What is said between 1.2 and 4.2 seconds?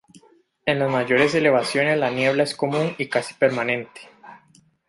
elevaciones la niebla es común y casi permanente.